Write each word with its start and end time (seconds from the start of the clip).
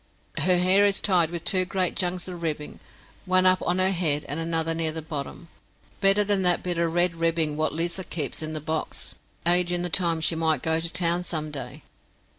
"Her 0.39 0.57
hair 0.57 0.83
is 0.83 0.99
tied 0.99 1.29
with 1.29 1.43
two 1.43 1.63
great 1.63 1.95
junks 1.95 2.27
of 2.27 2.41
ribbing, 2.41 2.79
one 3.27 3.45
up 3.45 3.61
on 3.61 3.77
her 3.77 3.91
head 3.91 4.25
an' 4.25 4.39
another 4.39 4.73
near 4.73 4.91
the 4.91 5.03
bottom; 5.03 5.47
better 5.99 6.23
than 6.23 6.41
that 6.41 6.63
bit 6.63 6.79
er 6.79 6.87
red 6.89 7.13
ribbing 7.13 7.55
wot 7.55 7.71
Lizer 7.71 8.01
keeps 8.01 8.41
in 8.41 8.53
the 8.53 8.59
box 8.61 9.13
agin 9.45 9.83
the 9.83 9.91
time 9.91 10.19
she 10.19 10.33
might 10.33 10.63
go 10.63 10.79
to 10.79 10.91
town 10.91 11.23
some 11.23 11.51
day." 11.51 11.83